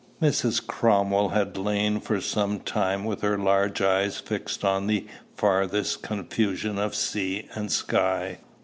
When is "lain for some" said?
1.57-2.61